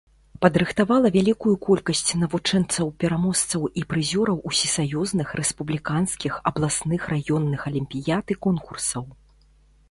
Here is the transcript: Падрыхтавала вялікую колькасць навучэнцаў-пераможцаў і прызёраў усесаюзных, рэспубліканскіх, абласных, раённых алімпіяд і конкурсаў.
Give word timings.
Падрыхтавала 0.43 1.09
вялікую 1.15 1.51
колькасць 1.65 2.11
навучэнцаў-пераможцаў 2.21 3.67
і 3.81 3.83
прызёраў 3.91 4.39
усесаюзных, 4.51 5.27
рэспубліканскіх, 5.41 6.33
абласных, 6.53 7.01
раённых 7.13 7.61
алімпіяд 7.73 8.25
і 8.37 8.41
конкурсаў. 8.49 9.03